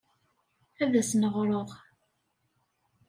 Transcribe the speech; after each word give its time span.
Ad 0.81 0.93
asen-ɣreɣ. 1.01 1.69